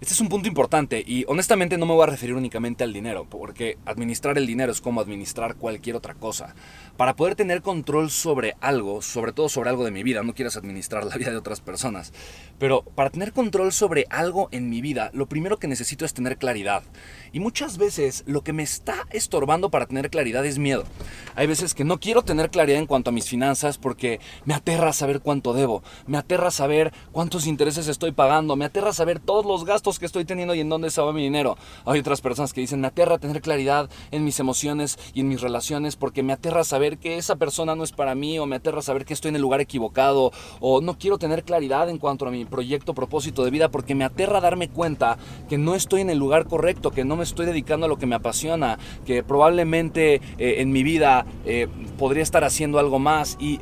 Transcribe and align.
Este 0.00 0.14
es 0.14 0.20
un 0.22 0.30
punto 0.30 0.48
importante 0.48 1.04
y 1.06 1.26
honestamente 1.28 1.76
no 1.76 1.84
me 1.84 1.92
voy 1.92 2.04
a 2.04 2.06
referir 2.06 2.34
únicamente 2.34 2.84
al 2.84 2.94
dinero, 2.94 3.26
porque 3.28 3.76
administrar 3.84 4.38
el 4.38 4.46
dinero 4.46 4.72
es 4.72 4.80
como 4.80 5.02
administrar 5.02 5.56
cualquier 5.56 5.94
otra 5.94 6.14
cosa. 6.14 6.54
Para 6.96 7.16
poder 7.16 7.34
tener 7.34 7.60
control 7.60 8.10
sobre 8.10 8.56
algo, 8.62 9.02
sobre 9.02 9.32
todo 9.32 9.50
sobre 9.50 9.68
algo 9.68 9.84
de 9.84 9.90
mi 9.90 10.02
vida, 10.02 10.22
no 10.22 10.32
quieras 10.32 10.56
administrar 10.56 11.04
la 11.06 11.16
vida 11.16 11.30
de 11.32 11.36
otras 11.36 11.60
personas, 11.60 12.14
pero 12.58 12.82
para 12.82 13.10
tener 13.10 13.34
control 13.34 13.72
sobre 13.72 14.06
algo 14.08 14.48
en 14.52 14.70
mi 14.70 14.80
vida, 14.80 15.10
lo 15.12 15.28
primero 15.28 15.58
que 15.58 15.68
necesito 15.68 16.06
es 16.06 16.14
tener 16.14 16.38
claridad. 16.38 16.82
Y 17.32 17.40
muchas 17.40 17.76
veces 17.76 18.24
lo 18.26 18.42
que 18.42 18.54
me 18.54 18.62
está 18.62 19.06
estorbando 19.10 19.70
para 19.70 19.84
tener 19.84 20.08
claridad 20.08 20.46
es 20.46 20.58
miedo. 20.58 20.84
Hay 21.34 21.46
veces 21.46 21.74
que 21.74 21.84
no 21.84 22.00
quiero 22.00 22.22
tener 22.22 22.48
claridad 22.48 22.78
en 22.78 22.86
cuanto 22.86 23.10
a 23.10 23.12
mis 23.12 23.28
finanzas 23.28 23.76
porque 23.76 24.18
me 24.46 24.54
aterra 24.54 24.94
saber 24.94 25.20
cuánto 25.20 25.52
debo, 25.52 25.82
me 26.06 26.16
aterra 26.16 26.50
saber 26.50 26.90
cuántos 27.12 27.46
intereses 27.46 27.86
estoy 27.86 28.12
pagando, 28.12 28.56
me 28.56 28.64
aterra 28.64 28.94
saber 28.94 29.20
todos 29.20 29.44
los 29.44 29.66
gastos 29.66 29.89
que 29.98 30.06
estoy 30.06 30.24
teniendo 30.24 30.54
y 30.54 30.60
en 30.60 30.68
dónde 30.68 30.90
se 30.90 31.00
va 31.00 31.12
mi 31.12 31.22
dinero. 31.22 31.56
Hay 31.84 32.00
otras 32.00 32.20
personas 32.20 32.52
que 32.52 32.60
dicen, 32.60 32.80
me 32.80 32.88
aterra 32.88 33.18
tener 33.18 33.40
claridad 33.40 33.90
en 34.10 34.24
mis 34.24 34.40
emociones 34.40 34.98
y 35.14 35.20
en 35.20 35.28
mis 35.28 35.40
relaciones 35.40 35.96
porque 35.96 36.22
me 36.22 36.32
aterra 36.32 36.64
saber 36.64 36.98
que 36.98 37.18
esa 37.18 37.36
persona 37.36 37.74
no 37.74 37.84
es 37.84 37.92
para 37.92 38.14
mí 38.14 38.38
o 38.38 38.46
me 38.46 38.56
aterra 38.56 38.82
saber 38.82 39.04
que 39.04 39.14
estoy 39.14 39.30
en 39.30 39.36
el 39.36 39.42
lugar 39.42 39.60
equivocado 39.60 40.32
o 40.60 40.80
no 40.80 40.98
quiero 40.98 41.18
tener 41.18 41.44
claridad 41.44 41.88
en 41.88 41.98
cuanto 41.98 42.26
a 42.26 42.30
mi 42.30 42.44
proyecto, 42.44 42.94
propósito 42.94 43.44
de 43.44 43.50
vida 43.50 43.70
porque 43.70 43.94
me 43.94 44.04
aterra 44.04 44.40
darme 44.40 44.68
cuenta 44.68 45.18
que 45.48 45.58
no 45.58 45.74
estoy 45.74 46.02
en 46.02 46.10
el 46.10 46.18
lugar 46.18 46.46
correcto, 46.46 46.90
que 46.90 47.04
no 47.04 47.16
me 47.16 47.24
estoy 47.24 47.46
dedicando 47.46 47.86
a 47.86 47.88
lo 47.88 47.98
que 47.98 48.06
me 48.06 48.14
apasiona, 48.14 48.78
que 49.04 49.22
probablemente 49.22 50.20
eh, 50.38 50.56
en 50.58 50.72
mi 50.72 50.82
vida 50.82 51.26
eh, 51.44 51.68
podría 51.98 52.22
estar 52.22 52.44
haciendo 52.44 52.78
algo 52.78 52.98
más 52.98 53.36
y 53.40 53.60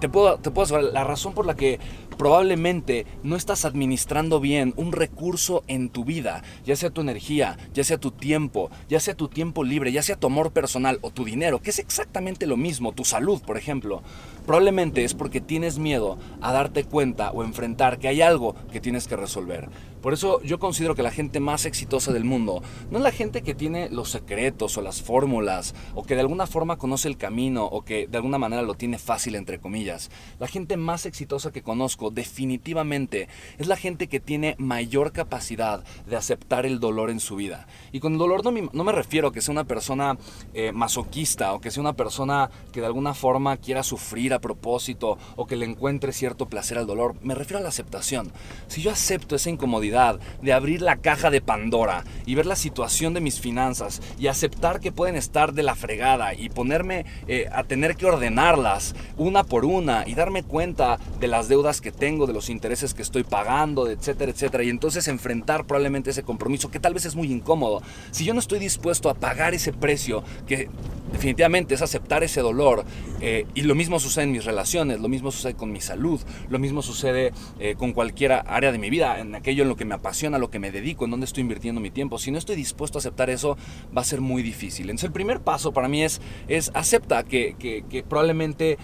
te 0.00 0.08
puedo, 0.08 0.38
te 0.38 0.50
puedo 0.50 0.80
la 0.80 1.04
razón 1.04 1.34
por 1.34 1.46
la 1.46 1.54
que 1.54 1.78
probablemente 2.20 3.06
no 3.22 3.34
estás 3.34 3.64
administrando 3.64 4.40
bien 4.40 4.74
un 4.76 4.92
recurso 4.92 5.64
en 5.68 5.88
tu 5.88 6.04
vida, 6.04 6.42
ya 6.66 6.76
sea 6.76 6.90
tu 6.90 7.00
energía, 7.00 7.56
ya 7.72 7.82
sea 7.82 7.96
tu 7.96 8.10
tiempo, 8.10 8.70
ya 8.90 9.00
sea 9.00 9.14
tu 9.14 9.28
tiempo 9.28 9.64
libre, 9.64 9.90
ya 9.90 10.02
sea 10.02 10.16
tu 10.16 10.26
amor 10.26 10.52
personal 10.52 10.98
o 11.00 11.10
tu 11.10 11.24
dinero, 11.24 11.62
que 11.62 11.70
es 11.70 11.78
exactamente 11.78 12.46
lo 12.46 12.58
mismo, 12.58 12.92
tu 12.92 13.06
salud, 13.06 13.40
por 13.40 13.56
ejemplo. 13.56 14.02
Probablemente 14.50 15.04
es 15.04 15.14
porque 15.14 15.40
tienes 15.40 15.78
miedo 15.78 16.18
a 16.40 16.52
darte 16.52 16.82
cuenta 16.82 17.30
o 17.30 17.44
enfrentar 17.44 18.00
que 18.00 18.08
hay 18.08 18.20
algo 18.20 18.56
que 18.72 18.80
tienes 18.80 19.06
que 19.06 19.14
resolver. 19.14 19.68
Por 20.02 20.14
eso 20.14 20.40
yo 20.42 20.58
considero 20.58 20.94
que 20.94 21.02
la 21.02 21.10
gente 21.10 21.40
más 21.40 21.66
exitosa 21.66 22.10
del 22.12 22.24
mundo 22.24 22.62
no 22.90 22.98
es 22.98 23.04
la 23.04 23.12
gente 23.12 23.42
que 23.42 23.54
tiene 23.54 23.90
los 23.90 24.10
secretos 24.10 24.78
o 24.78 24.82
las 24.82 25.02
fórmulas 25.02 25.74
o 25.94 26.04
que 26.04 26.14
de 26.14 26.22
alguna 26.22 26.46
forma 26.46 26.78
conoce 26.78 27.06
el 27.06 27.18
camino 27.18 27.66
o 27.66 27.82
que 27.82 28.06
de 28.06 28.16
alguna 28.16 28.38
manera 28.38 28.62
lo 28.62 28.74
tiene 28.74 28.98
fácil 28.98 29.34
entre 29.34 29.60
comillas. 29.60 30.10
La 30.38 30.48
gente 30.48 30.78
más 30.78 31.04
exitosa 31.04 31.52
que 31.52 31.62
conozco 31.62 32.10
definitivamente 32.10 33.28
es 33.58 33.66
la 33.66 33.76
gente 33.76 34.08
que 34.08 34.20
tiene 34.20 34.56
mayor 34.58 35.12
capacidad 35.12 35.84
de 36.08 36.16
aceptar 36.16 36.64
el 36.64 36.80
dolor 36.80 37.10
en 37.10 37.20
su 37.20 37.36
vida. 37.36 37.66
Y 37.92 38.00
con 38.00 38.16
dolor 38.16 38.42
no 38.42 38.84
me, 38.84 38.92
refiero 38.92 39.28
a 39.28 39.32
que 39.32 39.42
sea 39.42 39.52
una 39.52 39.64
persona 39.64 40.16
eh, 40.54 40.72
masoquista 40.72 41.52
o 41.52 41.60
que 41.60 41.70
sea 41.70 41.82
una 41.82 41.92
persona 41.92 42.50
que 42.72 42.80
de 42.80 42.86
alguna 42.86 43.12
forma 43.12 43.58
quiera 43.58 43.82
sufrir 43.82 44.32
propósito 44.40 45.18
o 45.36 45.46
que 45.46 45.56
le 45.56 45.66
encuentre 45.66 46.12
cierto 46.12 46.46
placer 46.46 46.78
al 46.78 46.86
dolor. 46.86 47.14
Me 47.22 47.34
refiero 47.34 47.58
a 47.58 47.62
la 47.62 47.68
aceptación. 47.68 48.32
Si 48.68 48.82
yo 48.82 48.90
acepto 48.90 49.36
esa 49.36 49.50
incomodidad, 49.50 50.20
de 50.42 50.52
abrir 50.52 50.82
la 50.82 50.96
caja 50.96 51.30
de 51.30 51.40
Pandora 51.40 52.04
y 52.26 52.34
ver 52.34 52.46
la 52.46 52.56
situación 52.56 53.14
de 53.14 53.20
mis 53.20 53.40
finanzas 53.40 54.00
y 54.18 54.26
aceptar 54.26 54.80
que 54.80 54.92
pueden 54.92 55.16
estar 55.16 55.52
de 55.52 55.62
la 55.62 55.74
fregada 55.74 56.34
y 56.34 56.48
ponerme 56.48 57.04
eh, 57.28 57.48
a 57.52 57.64
tener 57.64 57.96
que 57.96 58.06
ordenarlas 58.06 58.94
una 59.16 59.44
por 59.44 59.64
una 59.64 60.06
y 60.06 60.14
darme 60.14 60.42
cuenta 60.42 60.98
de 61.18 61.28
las 61.28 61.48
deudas 61.48 61.80
que 61.80 61.92
tengo, 61.92 62.26
de 62.26 62.32
los 62.32 62.50
intereses 62.50 62.94
que 62.94 63.02
estoy 63.02 63.24
pagando, 63.24 63.88
etcétera, 63.88 64.32
etcétera. 64.32 64.64
Y 64.64 64.70
entonces 64.70 65.08
enfrentar 65.08 65.66
probablemente 65.66 66.10
ese 66.10 66.22
compromiso 66.22 66.70
que 66.70 66.80
tal 66.80 66.94
vez 66.94 67.04
es 67.04 67.14
muy 67.14 67.30
incómodo. 67.32 67.82
Si 68.10 68.24
yo 68.24 68.34
no 68.34 68.40
estoy 68.40 68.58
dispuesto 68.58 69.10
a 69.10 69.14
pagar 69.14 69.54
ese 69.54 69.72
precio, 69.72 70.22
que 70.46 70.68
definitivamente 71.12 71.74
es 71.74 71.82
aceptar 71.82 72.22
ese 72.22 72.40
dolor, 72.40 72.84
eh, 73.20 73.46
y 73.54 73.62
lo 73.62 73.74
mismo 73.74 74.00
sucede 74.00 74.24
en 74.24 74.32
mis 74.32 74.44
relaciones, 74.44 75.00
lo 75.00 75.08
mismo 75.08 75.30
sucede 75.30 75.54
con 75.54 75.72
mi 75.72 75.80
salud, 75.80 76.20
lo 76.48 76.58
mismo 76.58 76.82
sucede 76.82 77.32
eh, 77.58 77.74
con 77.76 77.92
cualquier 77.92 78.32
área 78.32 78.72
de 78.72 78.78
mi 78.78 78.90
vida, 78.90 79.20
en 79.20 79.34
aquello 79.34 79.62
en 79.62 79.68
lo 79.68 79.76
que 79.76 79.84
me 79.84 79.94
apasiona, 79.94 80.38
lo 80.38 80.50
que 80.50 80.58
me 80.58 80.70
dedico, 80.70 81.04
en 81.04 81.10
dónde 81.10 81.26
estoy 81.26 81.42
invirtiendo 81.42 81.80
mi 81.80 81.90
tiempo. 81.90 82.18
Si 82.18 82.30
no 82.30 82.38
estoy 82.38 82.56
dispuesto 82.56 82.98
a 82.98 83.00
aceptar 83.00 83.30
eso, 83.30 83.56
va 83.96 84.02
a 84.02 84.04
ser 84.04 84.20
muy 84.20 84.42
difícil. 84.42 84.90
Entonces 84.90 85.08
el 85.08 85.12
primer 85.12 85.40
paso 85.40 85.72
para 85.72 85.88
mí 85.88 86.02
es, 86.02 86.20
es 86.48 86.70
acepta 86.74 87.24
que 87.24 88.04
probablemente 88.08 88.78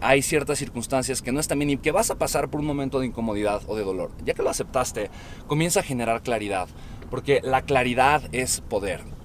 hay 0.00 0.22
ciertas 0.22 0.58
circunstancias 0.58 1.22
que 1.22 1.32
no 1.32 1.40
están 1.40 1.58
bien 1.58 1.70
y 1.70 1.76
que 1.78 1.92
vas 1.92 2.10
a 2.10 2.18
pasar 2.18 2.50
por 2.50 2.60
un 2.60 2.66
momento 2.66 3.00
de 3.00 3.06
incomodidad 3.06 3.62
o 3.66 3.76
de 3.76 3.84
dolor. 3.84 4.10
Ya 4.24 4.34
que 4.34 4.42
lo 4.42 4.50
aceptaste, 4.50 5.10
comienza 5.46 5.80
a 5.80 5.82
generar 5.82 6.22
claridad, 6.22 6.68
porque 7.10 7.40
la 7.42 7.62
claridad 7.62 8.22
es 8.32 8.60
poder. 8.60 9.15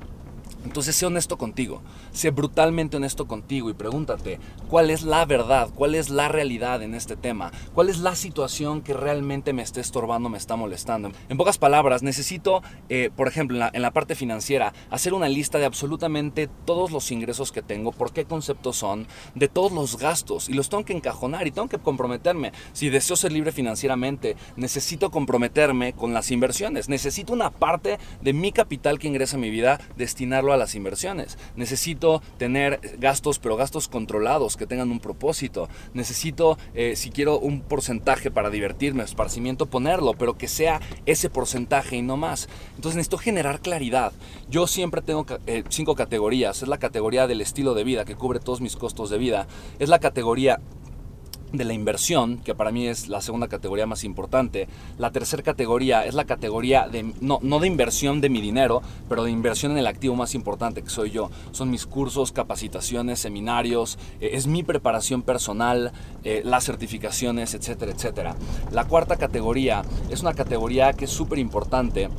Entonces 0.64 0.96
sé 0.96 1.06
honesto 1.08 1.38
contigo, 1.38 1.82
sé 2.12 2.30
brutalmente 2.30 2.98
honesto 2.98 3.28
contigo 3.28 3.70
y 3.70 3.74
pregúntate 3.74 4.40
cuál 4.70 4.92
es 4.92 5.02
la 5.02 5.26
verdad, 5.26 5.70
cuál 5.74 5.96
es 5.96 6.10
la 6.10 6.28
realidad 6.28 6.84
en 6.84 6.94
este 6.94 7.16
tema, 7.16 7.52
cuál 7.74 7.90
es 7.90 8.00
la 8.00 8.16
situación 8.16 8.82
que 8.82 8.94
realmente 8.94 9.54
me 9.54 9.64
está 9.64 9.82
estorbando, 9.82 10.30
me 10.30 10.38
está 10.38 10.56
molestando. 10.56 11.12
En 11.30 11.38
pocas 11.38 11.58
palabras, 11.58 12.04
necesito, 12.04 12.62
eh, 12.90 13.10
por 13.16 13.28
ejemplo, 13.28 13.58
en 13.74 13.82
la, 13.82 13.92
parte 13.92 14.16
financiera, 14.16 14.74
hacer 14.90 15.14
una 15.14 15.28
lista 15.28 15.58
de 15.58 15.66
absolutamente 15.66 16.48
todos 16.66 16.92
los 16.92 17.12
ingresos 17.12 17.52
que 17.52 17.62
tengo, 17.62 17.92
por 17.92 18.14
qué 18.14 18.26
conceptos 18.26 18.78
son, 18.78 19.08
de 19.36 19.48
todos 19.48 19.72
los 19.72 19.98
gastos 19.98 20.48
y 20.48 20.54
los 20.54 20.70
tengo 20.70 20.86
que 20.86 20.94
encajonar 20.94 21.48
y 21.48 21.52
tengo 21.52 21.68
que 21.70 21.80
comprometerme. 21.80 22.52
Si 22.74 22.90
deseo 22.90 23.16
ser 23.16 23.32
libre 23.32 23.52
financieramente, 23.52 24.36
necesito 24.56 25.10
comprometerme 25.10 25.94
con 25.94 26.14
las 26.14 26.32
inversiones, 26.32 26.88
necesito 26.88 27.34
una 27.34 27.50
parte 27.50 27.98
de 28.22 28.34
mi 28.34 28.52
capital 28.52 29.00
que 29.00 29.08
ingresa 29.08 29.38
a 29.38 29.40
mi 29.40 29.50
vida 29.50 29.80
destinarlo 29.98 30.51
a 30.54 30.58
las 30.58 30.76
inversiones. 30.76 31.38
Necesito 31.56 32.22
tener 32.38 32.80
gastos, 33.00 33.40
pero 33.40 33.56
gastos 33.56 33.88
controlados, 33.88 34.58
que 34.58 34.68
tengan 34.68 34.92
un 34.92 35.00
propósito. 35.00 35.70
Necesito, 35.94 36.58
eh, 36.74 36.96
si 36.96 37.12
quiero 37.12 37.40
un 37.40 37.62
porcentaje 37.62 38.32
para 38.32 38.50
divertirme, 38.50 39.04
esparcimiento, 39.04 39.66
ponerlo, 39.66 40.14
pero 40.14 40.38
que 40.38 40.48
sea 40.48 40.82
ese 41.06 41.30
porcentaje 41.30 41.98
y 41.98 42.02
no 42.02 42.18
más. 42.18 42.48
Entonces 42.76 42.98
necesito 42.98 43.18
generar 43.18 43.60
claridad. 43.62 44.14
Yo 44.50 44.68
siempre 44.68 45.02
tengo 45.02 45.26
eh, 45.48 45.64
cinco 45.70 45.96
categorías. 45.96 46.62
Es 46.62 46.68
la 46.68 46.78
categoría 46.78 47.28
del 47.28 47.42
estilo 47.42 47.74
de 47.74 47.84
vida, 47.84 48.06
que 48.06 48.16
cubre 48.16 48.40
todos 48.40 48.62
mis 48.62 48.76
costos 48.76 49.10
de 49.10 49.18
vida. 49.18 49.48
Es 49.80 49.90
la 49.90 50.00
categoría 50.00 50.60
de 51.52 51.66
la 51.66 51.74
inversión, 51.74 52.38
que 52.38 52.56
para 52.56 52.72
mí 52.72 52.88
es 52.88 53.08
la 53.08 53.22
segunda 53.22 53.48
categoría 53.48 53.86
más 53.86 54.04
importante. 54.04 54.68
La 54.98 55.12
tercera 55.12 55.44
categoría 55.44 56.06
es 56.06 56.14
la 56.14 56.26
categoría 56.26 56.88
de, 56.88 57.14
no, 57.22 57.40
no 57.42 57.60
de 57.60 57.68
inversión 57.68 58.22
de 58.22 58.30
mi 58.30 58.42
dinero, 58.42 58.82
pero 59.10 59.24
de 59.24 59.32
inversión 59.32 59.74
en 59.74 59.78
el 59.78 59.88
activo 59.88 60.16
más 60.16 60.36
importante 60.36 60.82
que 60.82 60.90
soy 60.90 61.12
yo. 61.12 61.30
Son 61.52 61.70
mis 61.70 61.86
cursos, 61.86 62.32
capacitaciones, 62.32 63.20
seminarios, 63.20 63.98
eh, 64.20 64.32
es 64.34 64.48
mi 64.48 64.64
preparación 64.64 65.22
personal, 65.22 65.92
eh, 66.24 66.42
las 66.46 66.66
certificaciones, 66.66 67.54
etcétera, 67.54 67.92
etcétera. 67.92 68.36
La 68.72 68.86
cuarta 68.86 69.18
categoría 69.18 69.84
es 70.10 70.22
una 70.22 70.34
categoría 70.34 70.94
que 70.94 71.06
es 71.06 71.12
súper 71.12 71.40
importante 71.40 72.10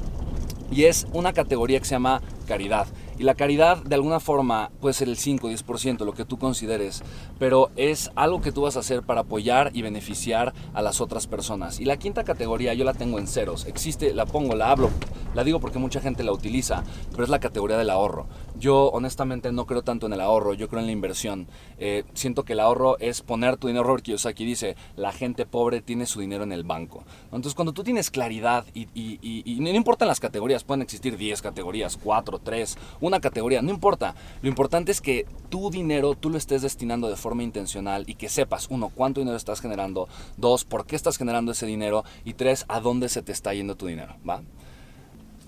y 0.70 0.84
es 0.84 1.06
una 1.12 1.32
categoría 1.32 1.78
que 1.78 1.84
se 1.84 1.94
llama 1.94 2.22
caridad. 2.46 2.86
Y 3.22 3.24
la 3.24 3.36
caridad 3.36 3.76
de 3.76 3.94
alguna 3.94 4.18
forma 4.18 4.72
puede 4.80 4.94
ser 4.94 5.08
el 5.08 5.16
5 5.16 5.46
o 5.46 5.50
10%, 5.52 6.04
lo 6.04 6.12
que 6.12 6.24
tú 6.24 6.40
consideres, 6.40 7.04
pero 7.38 7.70
es 7.76 8.10
algo 8.16 8.42
que 8.42 8.50
tú 8.50 8.62
vas 8.62 8.76
a 8.76 8.80
hacer 8.80 9.04
para 9.04 9.20
apoyar 9.20 9.70
y 9.74 9.82
beneficiar 9.82 10.52
a 10.74 10.82
las 10.82 11.00
otras 11.00 11.28
personas. 11.28 11.78
Y 11.78 11.84
la 11.84 11.98
quinta 11.98 12.24
categoría 12.24 12.74
yo 12.74 12.84
la 12.84 12.94
tengo 12.94 13.20
en 13.20 13.28
ceros. 13.28 13.66
Existe, 13.66 14.12
la 14.12 14.26
pongo, 14.26 14.56
la 14.56 14.72
hablo, 14.72 14.90
la 15.34 15.44
digo 15.44 15.60
porque 15.60 15.78
mucha 15.78 16.00
gente 16.00 16.24
la 16.24 16.32
utiliza, 16.32 16.84
pero 17.10 17.24
es 17.24 17.30
la 17.30 17.40
categoría 17.40 17.76
del 17.76 17.90
ahorro. 17.90 18.26
Yo 18.58 18.90
honestamente 18.90 19.52
no 19.52 19.66
creo 19.66 19.82
tanto 19.82 20.06
en 20.06 20.12
el 20.12 20.20
ahorro, 20.20 20.54
yo 20.54 20.68
creo 20.68 20.80
en 20.80 20.86
la 20.86 20.92
inversión. 20.92 21.48
Eh, 21.78 22.04
siento 22.14 22.44
que 22.44 22.52
el 22.52 22.60
ahorro 22.60 22.98
es 22.98 23.22
poner 23.22 23.56
tu 23.56 23.66
dinero, 23.66 23.84
Robert 23.84 24.06
aquí 24.26 24.44
dice, 24.44 24.76
la 24.96 25.12
gente 25.12 25.46
pobre 25.46 25.80
tiene 25.80 26.06
su 26.06 26.20
dinero 26.20 26.44
en 26.44 26.52
el 26.52 26.64
banco. 26.64 27.04
Entonces 27.26 27.54
cuando 27.54 27.72
tú 27.72 27.82
tienes 27.82 28.10
claridad 28.10 28.64
y, 28.74 28.88
y 28.94 29.60
no 29.60 29.70
importan 29.70 30.08
las 30.08 30.20
categorías, 30.20 30.64
pueden 30.64 30.82
existir 30.82 31.16
10 31.16 31.42
categorías, 31.42 31.98
4, 32.02 32.38
3, 32.38 32.76
una 33.00 33.20
categoría, 33.20 33.62
no 33.62 33.70
importa. 33.70 34.14
Lo 34.42 34.48
importante 34.48 34.92
es 34.92 35.00
que 35.00 35.26
tu 35.48 35.70
dinero 35.70 36.14
tú 36.14 36.30
lo 36.30 36.38
estés 36.38 36.62
destinando 36.62 37.08
de 37.08 37.16
forma 37.16 37.42
intencional 37.42 38.04
y 38.06 38.14
que 38.14 38.28
sepas, 38.28 38.68
uno, 38.70 38.90
cuánto 38.94 39.20
dinero 39.20 39.36
estás 39.36 39.60
generando, 39.60 40.08
dos, 40.36 40.64
por 40.64 40.86
qué 40.86 40.96
estás 40.96 41.18
generando 41.18 41.52
ese 41.52 41.66
dinero 41.66 42.04
y 42.24 42.34
tres, 42.34 42.64
a 42.68 42.80
dónde 42.80 43.08
se 43.08 43.22
te 43.22 43.32
está 43.32 43.54
yendo 43.54 43.76
tu 43.76 43.86
dinero, 43.86 44.14
¿va? 44.28 44.42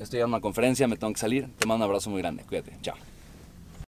Estoy 0.04 0.20
en 0.20 0.26
una 0.26 0.40
conferencia, 0.40 0.86
me 0.86 0.96
tengo 0.96 1.12
que 1.12 1.18
salir. 1.18 1.48
Te 1.58 1.66
mando 1.66 1.84
un 1.84 1.90
abrazo 1.90 2.10
muy 2.10 2.20
grande. 2.20 2.44
Cuídate. 2.44 2.76
Chao. 2.82 2.94